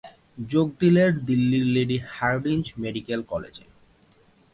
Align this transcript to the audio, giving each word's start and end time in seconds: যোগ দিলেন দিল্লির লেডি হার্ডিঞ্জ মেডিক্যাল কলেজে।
যোগ 0.49 0.67
দিলেন 0.79 1.11
দিল্লির 1.27 1.65
লেডি 1.75 1.97
হার্ডিঞ্জ 2.09 2.65
মেডিক্যাল 2.77 3.21
কলেজে। 3.31 3.65